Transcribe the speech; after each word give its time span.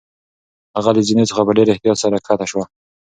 هغه 0.75 0.91
له 0.95 1.01
زینو 1.07 1.29
څخه 1.29 1.41
په 1.47 1.51
ډېر 1.57 1.67
احتیاط 1.69 1.97
سره 2.03 2.17
کښته 2.25 2.45
شوه. 2.51 2.65